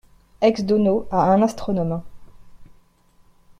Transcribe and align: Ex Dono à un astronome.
Ex 0.41 0.63
Dono 0.63 1.07
à 1.11 1.31
un 1.31 1.43
astronome. 1.43 2.01